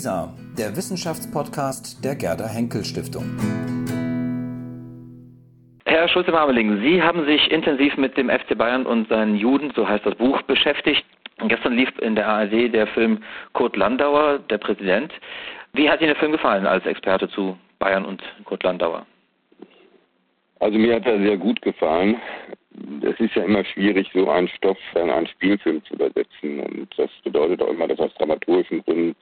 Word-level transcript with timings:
WISA, 0.00 0.32
der 0.56 0.74
Wissenschaftspodcast 0.74 2.02
der 2.02 2.14
Gerda 2.14 2.48
Henkel 2.48 2.82
Stiftung. 2.84 3.36
Herr 5.84 6.08
Schulze-Marmeling, 6.08 6.80
Sie 6.80 7.02
haben 7.02 7.26
sich 7.26 7.50
intensiv 7.50 7.98
mit 7.98 8.16
dem 8.16 8.30
FC 8.30 8.56
Bayern 8.56 8.86
und 8.86 9.10
seinen 9.10 9.36
Juden, 9.36 9.70
so 9.76 9.86
heißt 9.86 10.06
das 10.06 10.14
Buch, 10.14 10.40
beschäftigt. 10.42 11.04
Gestern 11.46 11.74
lief 11.74 11.90
in 11.98 12.14
der 12.14 12.26
ARD 12.26 12.72
der 12.72 12.86
Film 12.86 13.22
Kurt 13.52 13.76
Landauer, 13.76 14.38
der 14.38 14.56
Präsident. 14.56 15.12
Wie 15.74 15.90
hat 15.90 16.00
Ihnen 16.00 16.14
der 16.14 16.16
Film 16.16 16.32
gefallen 16.32 16.66
als 16.66 16.86
Experte 16.86 17.28
zu 17.28 17.58
Bayern 17.78 18.06
und 18.06 18.22
Kurt 18.46 18.62
Landauer? 18.62 19.04
Also 20.60 20.78
mir 20.78 20.94
hat 20.94 21.04
er 21.04 21.20
sehr 21.20 21.36
gut 21.36 21.60
gefallen. 21.60 22.16
Es 23.02 23.20
ist 23.20 23.34
ja 23.34 23.42
immer 23.42 23.64
schwierig, 23.66 24.08
so 24.14 24.30
einen 24.30 24.48
Stoff 24.48 24.78
in 24.94 25.10
einen 25.10 25.26
Spielfilm 25.26 25.84
zu 25.84 25.92
übersetzen. 25.92 26.60
Und 26.60 26.88
das 26.96 27.10
bedeutet 27.22 27.60
auch 27.60 27.68
immer, 27.68 27.86
dass 27.86 27.98
aus 27.98 28.14
dramaturgischen 28.14 28.82
Gründen 28.84 29.14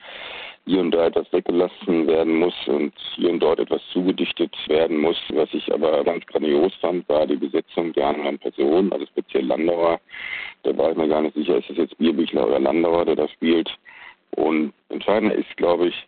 hier 0.69 0.81
und 0.81 0.91
da 0.91 1.07
etwas 1.07 1.33
weggelassen 1.33 2.07
werden 2.07 2.35
muss 2.37 2.55
und 2.67 2.93
hier 3.15 3.31
und 3.31 3.41
dort 3.41 3.59
etwas 3.59 3.81
zugedichtet 3.91 4.55
werden 4.69 4.99
muss. 4.99 5.17
Was 5.31 5.49
ich 5.55 5.73
aber 5.73 6.05
ganz 6.05 6.27
grandios 6.27 6.75
fand, 6.81 7.09
war 7.09 7.27
die 7.27 7.37
Besetzung 7.37 7.93
der 7.95 8.09
anderen 8.09 8.39
Personen, 8.39 8.93
also 8.93 9.07
speziell 9.07 9.47
Landauer. 9.47 9.99
Da 10.65 10.77
war 10.77 10.91
ich 10.91 10.97
mir 10.99 11.09
gar 11.09 11.23
nicht 11.23 11.35
sicher, 11.35 11.57
ist 11.57 11.71
es 11.71 11.79
jetzt 11.79 11.97
Bierbüchler 11.97 12.47
oder 12.47 12.61
Landauer, 12.61 13.07
der 13.07 13.17
da 13.17 13.29
spielt. 13.29 13.71
Und 14.33 14.75
entscheidend 14.91 15.33
ist, 15.33 15.57
glaube 15.57 15.89
ich, 15.89 16.07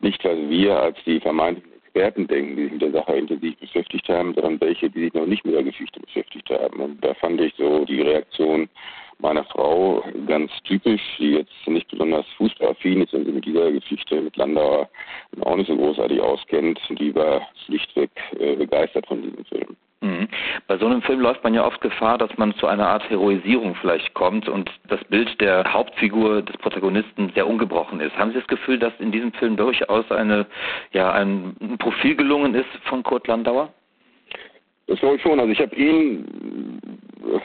nicht, 0.00 0.24
was 0.24 0.38
wir 0.48 0.80
als 0.80 0.96
die 1.04 1.20
vermeintlichen 1.20 1.70
Experten 1.84 2.26
denken, 2.26 2.56
die 2.56 2.62
sich 2.62 2.72
mit 2.72 2.82
der 2.82 2.92
Sache 2.92 3.16
intensiv 3.16 3.58
beschäftigt 3.58 4.08
haben, 4.08 4.32
sondern 4.32 4.60
welche, 4.62 4.88
die 4.88 5.00
sich 5.00 5.12
noch 5.12 5.26
nicht 5.26 5.44
mit 5.44 5.54
der 5.54 5.62
Geschichte 5.62 6.00
beschäftigt 6.00 6.48
haben. 6.48 6.80
Und 6.80 7.04
da 7.04 7.12
fand 7.14 7.38
ich 7.38 7.52
so 7.58 7.84
die 7.84 8.00
Reaktion 8.00 8.66
meiner 9.20 9.44
Frau 9.44 10.02
ganz 10.26 10.50
typisch, 10.64 11.02
die 11.18 11.32
jetzt 11.32 11.52
nicht 11.66 11.79
ist 12.84 13.14
und 13.14 13.32
mit 13.32 13.44
dieser 13.44 13.70
Geschichte 13.72 14.20
mit 14.20 14.36
Landauer 14.36 14.88
auch 15.42 15.56
nicht 15.56 15.68
so 15.68 15.76
großartig 15.76 16.20
auskennt. 16.20 16.80
Die 16.98 17.14
war 17.14 17.42
schlichtweg 17.66 18.10
äh, 18.38 18.56
begeistert 18.56 19.06
von 19.06 19.22
diesem 19.22 19.44
Film. 19.44 19.76
Mhm. 20.02 20.28
Bei 20.66 20.78
so 20.78 20.86
einem 20.86 21.02
Film 21.02 21.20
läuft 21.20 21.44
man 21.44 21.52
ja 21.52 21.66
oft 21.66 21.80
Gefahr, 21.82 22.16
dass 22.16 22.36
man 22.38 22.54
zu 22.54 22.66
einer 22.66 22.88
Art 22.88 23.08
Heroisierung 23.10 23.74
vielleicht 23.74 24.14
kommt 24.14 24.48
und 24.48 24.70
das 24.88 25.02
Bild 25.04 25.38
der 25.40 25.70
Hauptfigur 25.72 26.42
des 26.42 26.56
Protagonisten 26.56 27.30
sehr 27.34 27.46
ungebrochen 27.46 28.00
ist. 28.00 28.16
Haben 28.16 28.30
Sie 28.30 28.38
das 28.38 28.46
Gefühl, 28.46 28.78
dass 28.78 28.94
in 28.98 29.12
diesem 29.12 29.32
Film 29.32 29.56
durchaus 29.56 30.10
eine, 30.10 30.46
ja, 30.92 31.12
ein 31.12 31.76
Profil 31.78 32.16
gelungen 32.16 32.54
ist 32.54 32.68
von 32.84 33.02
Kurt 33.02 33.26
Landauer? 33.26 33.72
Das 34.86 34.98
glaube 35.00 35.16
ich 35.16 35.22
schon. 35.22 35.38
Also 35.38 35.52
ich 35.52 35.60
habe 35.60 35.76
ihn 35.76 36.80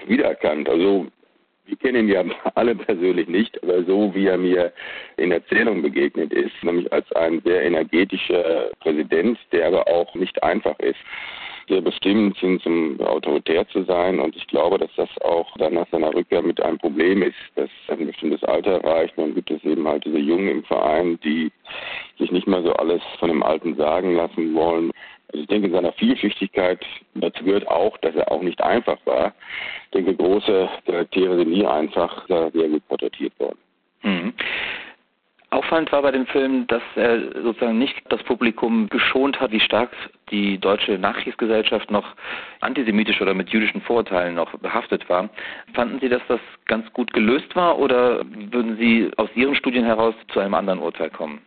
wiedererkannt. 0.07 0.69
Also 0.69 1.07
wir 1.65 1.77
kennen 1.77 2.07
ihn 2.07 2.13
ja 2.13 2.23
alle 2.55 2.75
persönlich 2.75 3.27
nicht, 3.27 3.61
aber 3.63 3.83
so 3.83 4.13
wie 4.15 4.27
er 4.27 4.37
mir 4.37 4.71
in 5.17 5.31
Erzählung 5.31 5.81
begegnet 5.81 6.33
ist, 6.33 6.63
nämlich 6.63 6.91
als 6.91 7.11
ein 7.13 7.41
sehr 7.45 7.63
energetischer 7.63 8.69
Präsident, 8.79 9.37
der 9.51 9.67
aber 9.67 9.87
auch 9.87 10.13
nicht 10.15 10.41
einfach 10.43 10.77
ist 10.79 10.99
sehr 11.67 11.81
bestimmt 11.81 12.37
sind, 12.37 12.61
zum 12.61 12.99
autoritär 13.01 13.67
zu 13.69 13.83
sein. 13.83 14.19
Und 14.19 14.35
ich 14.35 14.47
glaube, 14.47 14.77
dass 14.77 14.93
das 14.95 15.09
auch 15.21 15.51
dann 15.57 15.73
nach 15.73 15.87
seiner 15.89 16.13
Rückkehr 16.13 16.41
mit 16.41 16.61
einem 16.61 16.77
Problem 16.77 17.21
ist, 17.21 17.35
dass 17.55 17.69
ein 17.87 18.05
bestimmtes 18.05 18.43
Alter 18.43 18.83
erreicht. 18.83 19.13
Dann 19.17 19.33
gibt 19.33 19.51
es 19.51 19.63
eben 19.63 19.87
halt 19.87 20.05
diese 20.05 20.19
Jungen 20.19 20.49
im 20.49 20.63
Verein, 20.63 21.19
die 21.23 21.51
sich 22.19 22.31
nicht 22.31 22.47
mehr 22.47 22.61
so 22.61 22.73
alles 22.73 23.01
von 23.19 23.29
dem 23.29 23.43
Alten 23.43 23.75
sagen 23.75 24.15
lassen 24.15 24.53
wollen. 24.53 24.91
Also 25.29 25.41
ich 25.41 25.47
denke, 25.47 25.67
in 25.67 25.73
seiner 25.73 25.93
Vielschichtigkeit, 25.93 26.85
dazu 27.15 27.43
gehört 27.43 27.67
auch, 27.67 27.97
dass 27.97 28.15
er 28.15 28.31
auch 28.31 28.41
nicht 28.41 28.61
einfach 28.61 28.97
war. 29.05 29.33
Ich 29.85 29.91
denke, 29.91 30.15
große 30.15 30.69
Charaktere 30.85 31.37
sind 31.37 31.49
nie 31.49 31.65
einfach, 31.65 32.27
sehr 32.27 32.51
gut 32.51 32.87
porträtiert 32.87 33.37
worden. 33.39 33.57
Mhm. 34.03 34.33
Auffallend 35.75 35.91
war 35.91 36.03
bei 36.03 36.11
dem 36.11 36.25
Film, 36.27 36.65
dass 36.67 36.81
er 36.95 37.19
sozusagen 37.43 37.77
nicht 37.77 38.01
das 38.07 38.23
Publikum 38.23 38.87
geschont 38.87 39.41
hat, 39.41 39.51
wie 39.51 39.59
stark 39.59 39.89
die 40.31 40.57
deutsche 40.57 40.97
Nachkriegsgesellschaft 40.97 41.91
noch 41.91 42.15
antisemitisch 42.61 43.19
oder 43.21 43.33
mit 43.33 43.49
jüdischen 43.49 43.81
Vorurteilen 43.81 44.35
noch 44.35 44.57
behaftet 44.59 45.09
war. 45.09 45.29
Fanden 45.73 45.99
Sie, 45.99 46.07
dass 46.07 46.21
das 46.29 46.39
ganz 46.63 46.89
gut 46.93 47.11
gelöst 47.11 47.53
war 47.57 47.77
oder 47.77 48.21
würden 48.23 48.77
Sie 48.77 49.11
aus 49.17 49.27
Ihren 49.35 49.53
Studien 49.53 49.83
heraus 49.83 50.15
zu 50.31 50.39
einem 50.39 50.53
anderen 50.53 50.79
Urteil 50.79 51.09
kommen? 51.09 51.41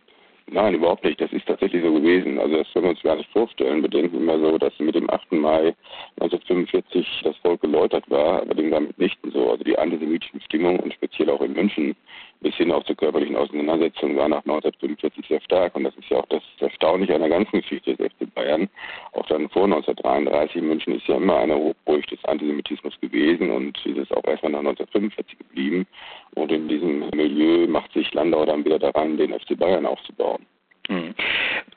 Nein, 0.51 0.75
überhaupt 0.75 1.03
nicht. 1.03 1.19
Das 1.19 1.31
ist 1.31 1.47
tatsächlich 1.47 1.83
so 1.83 1.91
gewesen. 1.91 2.39
Also 2.39 2.57
das 2.57 2.71
können 2.71 2.85
wir 2.85 2.91
uns 2.91 3.01
gar 3.01 3.15
nicht 3.15 3.31
vorstellen. 3.31 3.81
Wir 3.81 3.89
denken 3.89 4.17
immer 4.17 4.39
so, 4.39 4.59
dass 4.59 4.77
mit 4.77 4.93
dem 4.93 5.09
8. 5.09 5.31
Mai 5.31 5.75
1945 6.19 7.21
das 7.23 7.35
Volk 7.37 7.61
geläutert 7.61 8.07
war, 8.09 8.41
aber 8.41 8.53
dem 8.53 8.69
war 8.69 8.79
mitnichten 8.79 9.31
so. 9.31 9.51
Also 9.51 9.63
die 9.63 9.77
antisemitischen 9.77 10.41
Stimmungen 10.41 10.79
und 10.79 10.93
speziell 10.93 11.29
auch 11.31 11.41
in 11.41 11.53
München 11.53 11.95
bis 12.41 12.55
hin 12.55 12.71
auch 12.71 12.83
zur 12.85 12.95
körperlichen 12.95 13.35
Auseinandersetzung 13.35 14.15
war 14.15 14.29
nach 14.29 14.45
1945 14.45 15.27
sehr 15.27 15.41
stark. 15.41 15.75
Und 15.75 15.83
das 15.83 15.95
ist 15.97 16.09
ja 16.09 16.17
auch 16.17 16.25
das 16.27 16.43
Erstaunliche 16.59 17.15
an 17.15 17.21
der 17.21 17.29
ganzen 17.29 17.61
Geschichte 17.61 17.95
des 17.95 18.11
FC 18.11 18.33
Bayern. 18.33 18.69
Auch 19.13 19.25
dann 19.27 19.49
vor 19.49 19.65
1933 19.65 20.57
in 20.57 20.67
München 20.67 20.95
ist 20.95 21.07
ja 21.07 21.17
immer 21.17 21.37
eine 21.37 21.55
Hochburg 21.55 22.07
des 22.07 22.23
Antisemitismus 22.25 22.99
gewesen 23.01 23.51
und 23.51 23.77
ist 23.85 23.97
es 23.97 24.11
auch 24.11 24.23
erstmal 24.25 24.53
nach 24.53 24.59
1945 24.59 25.37
geblieben. 25.37 25.87
Und 26.35 26.51
in 26.51 26.67
diesem 26.67 27.09
Milieu 27.09 27.67
macht 27.67 27.91
sich 27.93 28.13
Landau 28.13 28.45
dann 28.45 28.63
wieder 28.63 28.79
daran, 28.79 29.17
den 29.17 29.37
FC 29.37 29.57
Bayern 29.57 29.85
aufzubauen. 29.85 30.45
Hm. 30.89 31.13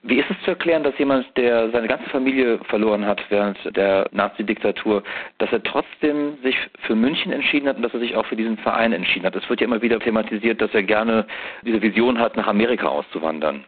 Wie 0.05 0.19
ist 0.19 0.31
es 0.31 0.41
zu 0.45 0.51
erklären, 0.53 0.83
dass 0.83 0.99
jemand, 0.99 1.27
der 1.37 1.71
seine 1.71 1.87
ganze 1.87 2.09
Familie 2.09 2.59
verloren 2.65 3.07
hat 3.07 3.23
während 3.29 3.59
der 3.77 4.09
Nazi-Diktatur, 4.11 5.03
dass 5.39 5.53
er 5.53 5.63
trotzdem 5.63 6.39
sich 6.43 6.57
für 6.87 6.95
München 6.95 7.31
entschieden 7.31 7.69
hat 7.69 7.77
und 7.77 7.83
dass 7.83 7.95
er 7.95 8.01
sich 8.01 8.17
auch 8.17 8.27
für 8.27 8.37
diesen 8.37 8.57
Verein 8.59 8.93
entschieden 8.93 9.27
hat? 9.27 9.37
Es 9.37 9.49
wird 9.49 9.61
ja 9.61 9.67
immer 9.67 9.83
wieder 9.83 10.01
thematisiert, 10.01 10.61
dass 10.61 10.73
er 10.73 10.83
gerne 10.83 11.27
diese 11.63 11.81
Vision 11.83 12.19
hat, 12.19 12.37
nach 12.37 12.47
Amerika 12.47 12.89
auszuwandern. 12.89 13.65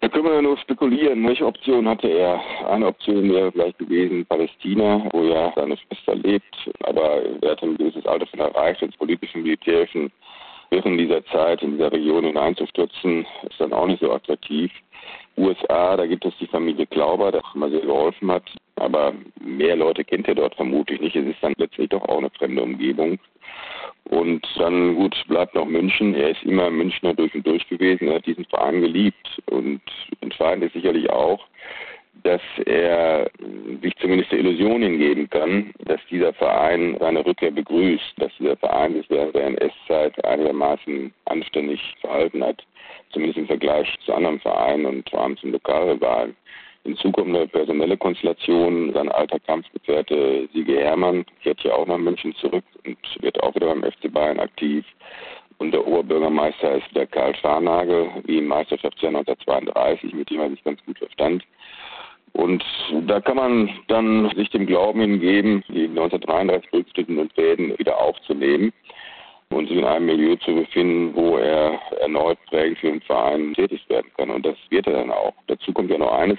Da 0.00 0.08
können 0.08 0.24
wir 0.24 0.34
ja 0.34 0.42
nur 0.42 0.58
spekulieren. 0.58 1.24
Welche 1.28 1.46
Option 1.46 1.88
hatte 1.88 2.08
er? 2.08 2.40
Eine 2.68 2.88
Option 2.88 3.32
wäre 3.32 3.52
vielleicht 3.52 3.78
gewesen 3.78 4.26
Palästina, 4.26 5.08
wo 5.12 5.22
ja 5.22 5.52
seine 5.54 5.76
Schwester 5.76 6.16
lebt, 6.16 6.56
aber 6.80 7.22
er 7.40 7.52
hat 7.52 7.62
ein 7.62 7.76
gewisses 7.76 8.04
Alter 8.04 8.26
schon 8.26 8.40
erreicht, 8.40 8.82
ins 8.82 8.96
politischen, 8.96 9.44
militärischen 9.44 10.10
während 10.72 10.98
dieser 10.98 11.24
Zeit 11.26 11.62
in 11.62 11.72
dieser 11.72 11.92
Region 11.92 12.24
hineinzustürzen, 12.24 13.26
ist 13.48 13.60
dann 13.60 13.72
auch 13.72 13.86
nicht 13.86 14.00
so 14.00 14.10
attraktiv. 14.10 14.72
USA, 15.36 15.96
da 15.96 16.06
gibt 16.06 16.24
es 16.24 16.34
die 16.40 16.46
Familie 16.46 16.86
Glauber, 16.86 17.30
der 17.30 17.44
auch 17.44 17.54
immer 17.54 17.70
sehr 17.70 17.80
geholfen 17.80 18.30
hat, 18.30 18.44
aber 18.76 19.12
mehr 19.40 19.76
Leute 19.76 20.04
kennt 20.04 20.28
er 20.28 20.34
dort 20.34 20.54
vermutlich 20.54 21.00
nicht. 21.00 21.16
Es 21.16 21.26
ist 21.26 21.42
dann 21.42 21.54
letztlich 21.58 21.90
doch 21.90 22.02
auch 22.02 22.18
eine 22.18 22.30
fremde 22.30 22.62
Umgebung. 22.62 23.18
Und 24.04 24.46
dann, 24.56 24.96
gut, 24.96 25.16
bleibt 25.28 25.54
noch 25.54 25.66
München. 25.66 26.14
Er 26.14 26.30
ist 26.30 26.42
immer 26.42 26.70
Münchner 26.70 27.14
durch 27.14 27.34
und 27.34 27.46
durch 27.46 27.66
gewesen. 27.68 28.08
Er 28.08 28.16
hat 28.16 28.26
diesen 28.26 28.44
Verein 28.46 28.80
geliebt. 28.80 29.40
Und 29.46 29.80
entscheidend 30.20 30.64
ist 30.64 30.74
sicherlich 30.74 31.08
auch, 31.10 31.46
dass 32.24 32.42
er 32.66 33.30
sich 33.82 33.96
zumindest 33.96 34.30
der 34.30 34.40
Illusion 34.40 34.82
hingeben 34.82 35.28
kann, 35.30 35.72
dass 35.86 36.00
dieser 36.10 36.32
Verein 36.34 36.96
seine 37.00 37.24
Rückkehr 37.24 37.50
begrüßt, 37.50 38.14
dass 38.18 38.30
dieser 38.38 38.56
Verein 38.56 38.94
sich 38.94 39.08
während 39.10 39.34
der 39.34 39.46
NS-Zeit 39.46 40.24
einigermaßen 40.24 41.12
anständig 41.24 41.80
verhalten 42.00 42.44
hat, 42.44 42.62
zumindest 43.10 43.38
im 43.38 43.46
Vergleich 43.46 43.88
zu 44.04 44.14
anderen 44.14 44.40
Vereinen 44.40 44.86
und 44.86 45.10
vor 45.10 45.22
allem 45.22 45.36
zum 45.38 45.52
Lokalrivalen. 45.52 46.36
Hinzu 46.84 47.12
kommt 47.12 47.28
eine 47.28 47.46
personelle 47.46 47.96
Konstellation. 47.96 48.92
Sein 48.92 49.08
alter 49.10 49.38
Kampfgefährte 49.40 50.48
Siege 50.52 50.80
Hermann 50.80 51.24
kehrt 51.42 51.60
ja 51.62 51.74
auch 51.74 51.86
nach 51.86 51.98
München 51.98 52.34
zurück 52.36 52.64
und 52.84 52.98
wird 53.20 53.40
auch 53.42 53.54
wieder 53.54 53.68
beim 53.68 53.84
FC 53.84 54.12
Bayern 54.12 54.40
aktiv. 54.40 54.84
Und 55.58 55.70
der 55.70 55.86
Oberbürgermeister 55.86 56.76
ist 56.76 56.96
der 56.96 57.06
Karl 57.06 57.36
Scharnagel, 57.36 58.10
wie 58.24 58.38
im 58.38 58.48
Meisterschaftsjahr 58.48 59.14
1932, 59.14 60.12
mit 60.12 60.28
dem 60.28 60.40
er 60.40 60.50
sich 60.50 60.64
ganz 60.64 60.84
gut 60.84 60.98
verstand. 60.98 61.44
Und 62.34 62.64
da 63.06 63.20
kann 63.20 63.36
man 63.36 63.70
dann 63.88 64.30
sich 64.36 64.48
dem 64.50 64.66
Glauben 64.66 65.00
hingeben, 65.00 65.62
die 65.68 65.84
1933 65.84 66.72
rückstrittigen 66.72 67.30
Fäden 67.30 67.78
wieder 67.78 67.98
aufzunehmen 67.98 68.72
und 69.50 69.68
sich 69.68 69.76
in 69.76 69.84
einem 69.84 70.06
Milieu 70.06 70.36
zu 70.36 70.54
befinden, 70.54 71.14
wo 71.14 71.36
er 71.36 71.78
erneut 72.00 72.38
prägend 72.46 72.78
für 72.78 72.90
den 72.90 73.02
Verein 73.02 73.52
tätig 73.54 73.84
werden 73.88 74.10
kann. 74.16 74.30
Und 74.30 74.46
das 74.46 74.56
wird 74.70 74.86
er 74.86 74.94
dann 74.94 75.10
auch. 75.10 75.34
Dazu 75.46 75.72
kommt 75.72 75.90
ja 75.90 75.98
noch 75.98 76.12
eines, 76.12 76.38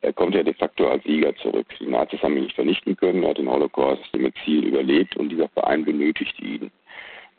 er 0.00 0.12
kommt 0.12 0.34
ja 0.34 0.42
de 0.42 0.54
facto 0.54 0.88
als 0.88 1.04
Sieger 1.04 1.34
zurück. 1.36 1.66
Die 1.80 1.86
Nazis 1.86 2.22
haben 2.22 2.36
ihn 2.36 2.44
nicht 2.44 2.54
vernichten 2.54 2.96
können, 2.96 3.22
er 3.22 3.30
hat 3.30 3.38
den 3.38 3.50
Holocaust 3.50 4.02
im 4.12 4.24
Exil 4.24 4.64
überlebt 4.64 5.16
und 5.16 5.28
dieser 5.28 5.48
Verein 5.48 5.84
benötigt 5.84 6.40
ihn. 6.40 6.70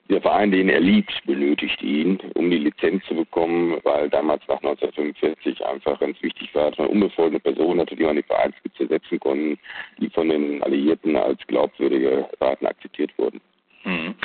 Der 0.09 0.21
Verein, 0.21 0.51
den 0.51 0.69
er 0.69 0.80
liebt, 0.80 1.12
benötigt 1.25 1.81
ihn, 1.81 2.18
um 2.36 2.50
die 2.50 2.59
Lizenz 2.59 3.04
zu 3.06 3.15
bekommen, 3.15 3.77
weil 3.83 4.09
damals 4.09 4.42
nach 4.48 4.62
1945 4.63 5.65
einfach 5.65 6.00
ganz 6.00 6.21
wichtig 6.21 6.54
war, 6.56 6.69
dass 6.69 6.77
man 6.77 6.88
unbefohlene 6.88 7.39
Personen 7.39 7.81
hatte, 7.81 7.95
die 7.95 8.04
man 8.04 8.15
in 8.15 8.24
die 8.24 8.27
Vereinsspitze 8.27 8.88
setzen 8.88 9.19
konnten, 9.19 9.59
die 9.98 10.09
von 10.09 10.30
den 10.30 10.63
Alliierten 10.63 11.15
als 11.18 11.45
glaubwürdige 11.48 12.25
Partner 12.39 12.69
akzeptiert 12.69 13.12
wurden. 13.18 13.42
Mhm. 13.83 14.15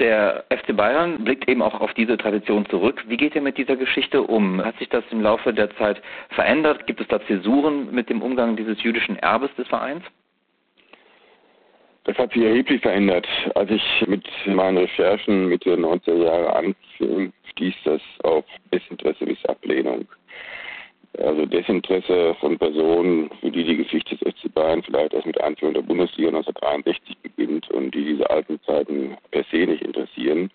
Der 0.00 0.44
FC 0.50 0.76
Bayern 0.76 1.22
blickt 1.24 1.48
eben 1.48 1.62
auch 1.62 1.80
auf 1.80 1.94
diese 1.94 2.16
Tradition 2.16 2.66
zurück. 2.66 3.04
Wie 3.06 3.16
geht 3.16 3.36
er 3.36 3.42
mit 3.42 3.56
dieser 3.58 3.76
Geschichte 3.76 4.22
um? 4.22 4.62
Hat 4.62 4.76
sich 4.78 4.88
das 4.88 5.04
im 5.10 5.20
Laufe 5.20 5.52
der 5.54 5.74
Zeit 5.76 6.02
verändert? 6.30 6.86
Gibt 6.86 7.00
es 7.00 7.08
da 7.08 7.24
Zäsuren 7.26 7.94
mit 7.94 8.10
dem 8.10 8.20
Umgang 8.20 8.56
dieses 8.56 8.82
jüdischen 8.82 9.16
Erbes 9.16 9.54
des 9.56 9.68
Vereins? 9.68 10.02
Das 12.04 12.18
hat 12.18 12.32
sich 12.32 12.42
erheblich 12.42 12.82
verändert. 12.82 13.26
Als 13.54 13.70
ich 13.70 13.82
mit 14.06 14.26
meinen 14.46 14.78
Recherchen 14.78 15.48
Mitte 15.48 15.70
der 15.70 15.78
90er 15.78 16.24
Jahre 16.24 16.54
anfing, 16.54 17.32
stieß 17.52 17.74
das 17.84 18.02
auf 18.22 18.44
Desinteresse 18.72 19.24
bis 19.24 19.42
Ablehnung. 19.46 20.06
Also 21.18 21.46
Desinteresse 21.46 22.34
von 22.40 22.58
Personen, 22.58 23.30
für 23.40 23.50
die 23.50 23.64
die 23.64 23.76
Geschichte 23.76 24.16
des 24.16 24.34
FC 24.34 24.52
Bayern 24.52 24.82
vielleicht 24.82 25.14
erst 25.14 25.26
mit 25.26 25.40
Einführung 25.40 25.74
der 25.74 25.82
Bundesliga 25.82 26.28
1963 26.28 27.16
beginnt 27.18 27.70
und 27.70 27.94
die 27.94 28.04
diese 28.04 28.28
alten 28.28 28.60
Zeiten 28.66 29.16
per 29.30 29.44
se 29.50 29.58
nicht 29.58 29.82
interessieren. 29.82 30.50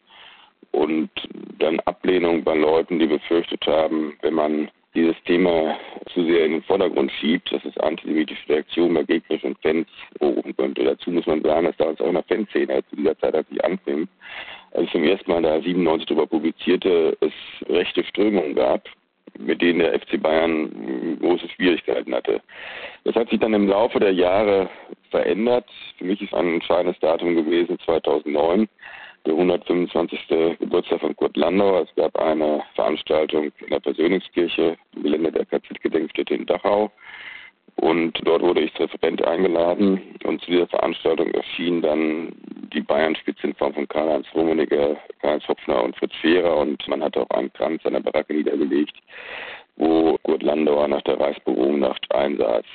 Und 0.72 1.10
dann 1.57 1.80
Ablehnung 1.81 2.44
bei 2.44 2.56
Leuten, 2.56 3.00
die 3.00 3.07
befürchtet 3.07 3.66
haben, 3.66 4.18
wenn 4.22 4.34
man 4.34 4.69
dieses 4.94 5.16
Thema 5.24 5.78
zu 6.13 6.23
sehr 6.25 6.45
in 6.45 6.53
den 6.53 6.63
Vordergrund 6.63 7.11
schiebt, 7.11 7.51
dass 7.51 7.63
es 7.65 7.77
antisemitische 7.77 8.50
Reaktionen 8.50 8.94
bei 8.94 9.03
gegnerischen 9.03 9.56
Fans 9.57 9.88
berufen 10.19 10.56
könnte. 10.56 10.83
Dazu 10.83 11.11
muss 11.11 11.25
man 11.25 11.41
sagen, 11.41 11.65
dass 11.65 11.77
da 11.77 11.85
uns 11.85 12.01
auch 12.01 12.07
in 12.07 12.13
der 12.13 12.23
Fanszene 12.23 12.83
zu 12.89 12.95
dieser 12.95 13.17
Zeit 13.19 13.35
eigentlich 13.35 13.63
anfing. 13.63 14.07
Als 14.71 14.85
ich 14.85 14.91
zum 14.91 15.03
ersten 15.03 15.31
Mal 15.31 15.41
da 15.41 15.61
97 15.61 16.07
darüber 16.07 16.27
publizierte, 16.27 17.17
es 17.21 17.33
rechte 17.69 18.03
Strömungen 18.03 18.56
gab, 18.56 18.88
mit 19.38 19.61
denen 19.61 19.79
der 19.79 20.00
FC 20.00 20.21
Bayern 20.21 21.17
große 21.19 21.47
Schwierigkeiten 21.50 22.13
hatte. 22.13 22.41
Das 23.03 23.15
hat 23.15 23.29
sich 23.29 23.39
dann 23.39 23.53
im 23.53 23.67
Laufe 23.67 24.00
der 24.00 24.13
Jahre 24.13 24.69
verändert. 25.12 25.65
Für 25.97 26.05
mich 26.05 26.21
ist 26.21 26.33
ein 26.33 26.55
entscheidendes 26.55 27.00
Datum 27.00 27.35
gewesen 27.35 27.79
2009 27.85 28.67
der 29.25 29.33
125. 29.33 30.27
Geburtstag 30.60 31.01
von 31.01 31.16
Kurt 31.16 31.36
Landauer. 31.38 31.83
Es 31.83 31.95
gab 31.95 32.18
eine 32.19 32.63
Veranstaltung 32.75 33.51
in 33.60 33.69
der 33.69 33.81
Versöhnungskirche 33.81 34.77
im 34.95 35.04
Gelände 35.04 35.31
der 35.31 35.45
KZ-Gedenkstätte 35.45 36.33
in 36.33 36.45
Dachau. 36.45 36.92
Und 37.75 38.19
dort 38.25 38.42
wurde 38.42 38.62
ich 38.62 38.77
als 38.80 38.94
Referent 38.94 39.25
eingeladen. 39.25 40.01
Und 40.25 40.42
zu 40.42 40.51
dieser 40.51 40.68
Veranstaltung 40.68 41.31
erschien 41.31 41.81
dann 41.81 42.33
die 42.74 42.81
Bayern-Spitze 42.81 43.48
in 43.48 43.56
Form 43.56 43.74
von 43.74 43.88
Karl-Heinz 43.88 44.27
Rummenigge, 44.33 44.98
Karl-Heinz 45.22 45.48
Hopfner 45.48 45.83
und 45.83 45.95
Fritz 45.95 46.13
Fehrer. 46.22 46.57
Und 46.57 46.86
man 46.88 47.01
hat 47.01 47.15
auch 47.15 47.30
einen 47.30 47.54
Kranz 47.54 47.86
an 47.86 47.94
der 47.94 48.01
Baracke 48.01 48.33
niedergelegt, 48.33 48.98
wo 49.77 50.18
Kurt 50.24 50.44
Landauer 50.44 50.88
nach 50.88 51.01
der 51.04 51.19
Reichsbewohnnacht 51.19 52.13
einsaß. 52.13 52.65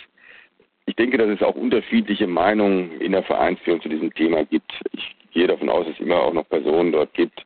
Ich 0.86 0.96
denke, 0.96 1.16
dass 1.18 1.28
es 1.28 1.42
auch 1.42 1.54
unterschiedliche 1.54 2.26
Meinungen 2.26 3.00
in 3.00 3.12
der 3.12 3.22
Vereinsführung 3.22 3.80
zu 3.80 3.88
diesem 3.88 4.12
Thema 4.14 4.44
gibt. 4.44 4.70
Ich 4.92 5.16
gehe 5.32 5.46
davon 5.46 5.70
aus, 5.70 5.86
dass 5.86 5.94
es 5.94 6.00
immer 6.00 6.22
auch 6.22 6.32
noch 6.32 6.48
Personen 6.48 6.92
dort 6.92 7.12
gibt, 7.14 7.44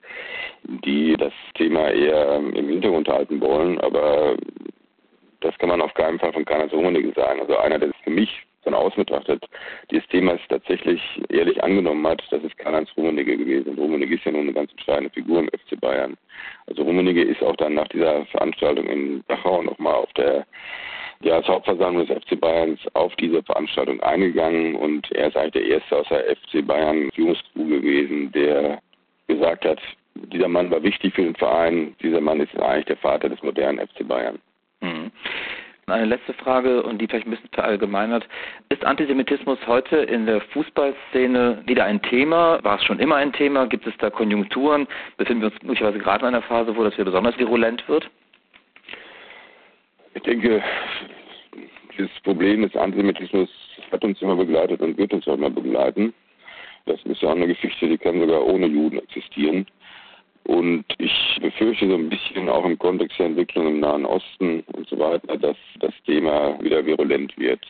die 0.64 1.16
das 1.16 1.32
Thema 1.54 1.90
eher 1.90 2.36
im 2.36 2.68
Hintergrund 2.68 3.08
halten 3.08 3.40
wollen. 3.40 3.80
Aber 3.80 4.36
das 5.40 5.56
kann 5.58 5.68
man 5.68 5.80
auf 5.80 5.94
keinen 5.94 6.18
Fall 6.18 6.32
von 6.32 6.44
keiner 6.44 6.70
Rummenigge 6.70 7.12
sagen. 7.12 7.40
Also 7.40 7.56
einer, 7.56 7.78
der 7.78 7.90
für 8.02 8.10
mich 8.10 8.42
von 8.62 8.74
außen 8.74 9.02
betrachtet 9.02 9.44
dieses 9.90 10.06
Thema 10.08 10.36
tatsächlich 10.48 11.00
ehrlich 11.30 11.62
angenommen 11.62 12.06
hat, 12.06 12.22
das 12.30 12.42
ist 12.42 12.58
Karl-Heinz 12.58 12.90
Rummenigge 12.96 13.36
gewesen. 13.36 13.70
Und 13.70 13.78
Rummenigge 13.78 14.16
ist 14.16 14.24
ja 14.24 14.32
nun 14.32 14.42
eine 14.42 14.52
ganz 14.52 14.70
entscheidende 14.72 15.10
Figur 15.10 15.38
im 15.38 15.48
FC 15.48 15.80
Bayern. 15.80 16.16
Also 16.66 16.82
Rummenigge 16.82 17.22
ist 17.22 17.42
auch 17.42 17.56
dann 17.56 17.74
nach 17.74 17.88
dieser 17.88 18.26
Veranstaltung 18.26 18.86
in 18.86 19.24
Dachau 19.28 19.62
nochmal 19.62 19.94
auf 19.94 20.12
der 20.14 20.44
ja, 21.22 21.34
als 21.36 21.48
Hauptversammlung 21.48 22.06
des 22.06 22.16
FC 22.22 22.40
Bayerns 22.40 22.80
auf 22.94 23.14
diese 23.16 23.42
Veranstaltung 23.42 24.00
eingegangen 24.00 24.74
und 24.76 25.10
er 25.12 25.28
ist 25.28 25.36
eigentlich 25.36 25.52
der 25.64 25.66
Erste 25.66 25.96
aus 25.96 26.08
der 26.08 26.36
FC 26.36 26.66
Bayern 26.66 27.10
Führungskrew 27.14 27.66
gewesen, 27.66 28.30
der 28.32 28.78
gesagt 29.26 29.64
hat, 29.64 29.80
dieser 30.14 30.48
Mann 30.48 30.70
war 30.70 30.82
wichtig 30.82 31.14
für 31.14 31.22
den 31.22 31.34
Verein, 31.34 31.94
dieser 32.02 32.20
Mann 32.20 32.40
ist 32.40 32.58
eigentlich 32.60 32.86
der 32.86 32.96
Vater 32.96 33.28
des 33.28 33.42
modernen 33.42 33.78
FC 33.86 34.06
Bayern. 34.06 34.38
Mhm. 34.80 35.10
Eine 35.86 36.04
letzte 36.04 36.34
Frage 36.34 36.82
und 36.82 36.98
die 36.98 37.06
vielleicht 37.06 37.26
ein 37.26 37.30
bisschen 37.30 37.48
verallgemeinert. 37.52 38.28
Ist 38.68 38.84
Antisemitismus 38.84 39.58
heute 39.66 39.96
in 39.96 40.26
der 40.26 40.42
Fußballszene 40.52 41.62
wieder 41.64 41.84
ein 41.84 42.02
Thema? 42.02 42.62
War 42.62 42.76
es 42.76 42.84
schon 42.84 42.98
immer 42.98 43.16
ein 43.16 43.32
Thema? 43.32 43.66
Gibt 43.66 43.86
es 43.86 43.94
da 43.98 44.10
Konjunkturen? 44.10 44.86
Befinden 45.16 45.42
wir 45.42 45.50
uns 45.50 45.62
möglicherweise 45.62 45.98
gerade 45.98 46.20
in 46.20 46.34
einer 46.34 46.42
Phase, 46.42 46.76
wo 46.76 46.84
das 46.84 46.92
wieder 46.94 47.06
besonders 47.06 47.38
virulent 47.38 47.88
wird? 47.88 48.10
Ich 50.14 50.22
denke, 50.22 50.62
das 51.98 52.08
Problem 52.22 52.62
des 52.62 52.74
Antisemitismus 52.76 53.48
hat 53.90 54.04
uns 54.04 54.20
immer 54.22 54.36
begleitet 54.36 54.80
und 54.80 54.96
wird 54.96 55.12
uns 55.12 55.26
auch 55.28 55.34
immer 55.34 55.50
begleiten. 55.50 56.14
Das 56.86 57.02
ist 57.04 57.20
ja 57.20 57.28
auch 57.28 57.36
eine 57.36 57.48
Geschichte, 57.48 57.88
die 57.88 57.98
kann 57.98 58.20
sogar 58.20 58.44
ohne 58.46 58.66
Juden 58.66 58.98
existieren. 58.98 59.66
Und 60.44 60.84
ich 60.96 61.12
befürchte 61.42 61.88
so 61.88 61.94
ein 61.94 62.08
bisschen 62.08 62.48
auch 62.48 62.64
im 62.64 62.78
Kontext 62.78 63.18
der 63.18 63.26
Entwicklung 63.26 63.66
im 63.66 63.80
Nahen 63.80 64.06
Osten 64.06 64.60
und 64.72 64.88
so 64.88 64.98
weiter, 64.98 65.36
dass 65.36 65.56
das 65.80 65.92
Thema 66.06 66.58
wieder 66.62 66.86
virulent 66.86 67.36
wird. 67.36 67.60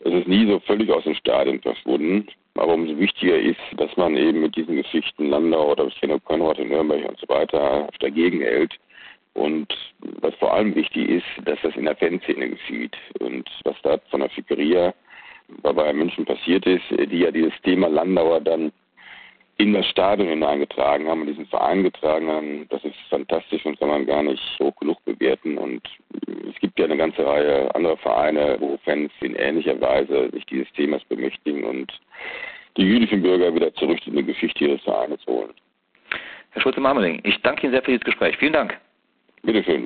Es 0.00 0.12
ist 0.12 0.26
nie 0.26 0.46
so 0.46 0.58
völlig 0.60 0.90
aus 0.90 1.04
den 1.04 1.14
Stadien 1.14 1.60
verschwunden. 1.60 2.26
Aber 2.54 2.74
umso 2.74 2.98
wichtiger 2.98 3.38
ist, 3.38 3.60
dass 3.76 3.96
man 3.96 4.16
eben 4.16 4.42
mit 4.42 4.56
diesen 4.56 4.76
Geschichten 4.76 5.30
Landau 5.30 5.72
oder 5.72 5.90
Steno 5.92 6.18
Konrad 6.20 6.58
in 6.58 6.68
Nürnberg 6.68 7.08
und 7.08 7.18
so 7.18 7.28
weiter 7.28 7.88
dagegen 8.00 8.40
hält 8.40 8.74
und 9.34 9.72
was 10.22 10.34
vor 10.36 10.54
allem 10.54 10.74
wichtig 10.74 11.08
ist, 11.08 11.26
dass 11.44 11.58
das 11.62 11.76
in 11.76 11.84
der 11.84 11.96
Fanszene 11.96 12.50
geschieht. 12.50 12.96
Und 13.18 13.48
was 13.64 13.76
da 13.82 13.98
von 14.10 14.20
der 14.20 14.30
Schickeria 14.30 14.94
bei 15.62 15.72
Bayern 15.72 15.96
München 15.98 16.24
passiert 16.24 16.64
ist, 16.66 16.84
die 16.90 17.18
ja 17.18 17.30
dieses 17.30 17.52
Thema 17.62 17.88
Landauer 17.88 18.40
dann 18.40 18.72
in 19.58 19.74
das 19.74 19.86
Stadion 19.86 20.28
hineingetragen 20.28 21.08
haben 21.08 21.20
und 21.20 21.26
diesen 21.26 21.46
Verein 21.46 21.82
getragen 21.82 22.28
haben, 22.28 22.66
das 22.70 22.82
ist 22.84 22.96
fantastisch 23.10 23.64
und 23.66 23.78
kann 23.78 23.88
man 23.88 24.06
gar 24.06 24.22
nicht 24.22 24.42
hoch 24.58 24.74
genug 24.76 25.04
bewerten. 25.04 25.58
Und 25.58 25.82
es 26.50 26.58
gibt 26.60 26.78
ja 26.78 26.86
eine 26.86 26.96
ganze 26.96 27.24
Reihe 27.24 27.72
anderer 27.74 27.96
Vereine, 27.98 28.56
wo 28.60 28.78
Fans 28.84 29.12
in 29.20 29.36
ähnlicher 29.36 29.80
Weise 29.80 30.30
sich 30.32 30.46
dieses 30.46 30.72
Themas 30.72 31.04
bemächtigen 31.04 31.64
und 31.64 31.92
die 32.76 32.82
jüdischen 32.82 33.22
Bürger 33.22 33.54
wieder 33.54 33.74
zurück 33.74 33.98
in 34.06 34.16
die 34.16 34.24
Geschichte 34.24 34.64
ihres 34.64 34.82
Vereines 34.82 35.20
holen. 35.26 35.50
Herr 36.50 36.62
Schulze-Marmeling, 36.62 37.20
ich 37.24 37.40
danke 37.42 37.64
Ihnen 37.64 37.72
sehr 37.72 37.82
für 37.82 37.92
dieses 37.92 38.04
Gespräch. 38.04 38.36
Vielen 38.38 38.54
Dank. 38.54 38.78
Bitteschön. 39.42 39.80